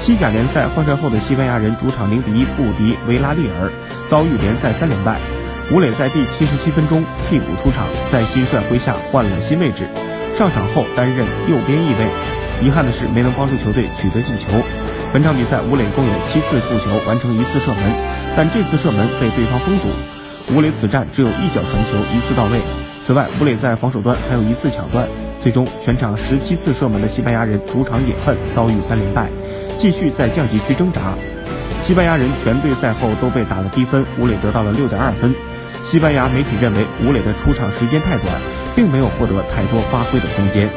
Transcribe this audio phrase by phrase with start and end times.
[0.00, 3.70] 西甲联赛换帅后的西班牙人主场0比1不敌维拉利尔，
[4.08, 5.20] 遭遇联赛三连败。
[5.70, 9.86] 吴磊在第七十七分钟替补出场，在新帅麾下换了新位置，
[10.38, 12.08] 上场后担任右边翼位。
[12.64, 14.48] 遗憾的是没能帮助球队取得进球。
[15.12, 17.92] 本场比赛吴磊共有七次触球，完成一次射门，
[18.34, 19.88] 但这次射门被对方封堵。
[20.56, 22.58] 吴磊此战只有一脚传球，一次到位。
[23.04, 25.06] 此外，吴磊在防守端还有一次抢断。
[25.42, 29.30] 最终，全场十七次射门的西班牙人主场饮恨，遭遇三连败，
[29.80, 31.14] 继续在降级区挣扎。
[31.82, 35.34] 西班牙人全队赛后都被打了低分，吴磊得到了六点二分。
[35.82, 38.28] 西班牙媒体认为吴磊的出场时间太短，
[38.76, 40.68] 并没有获得太多发挥的空间。